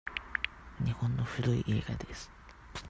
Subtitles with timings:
[0.83, 2.31] 日本の古い映画です。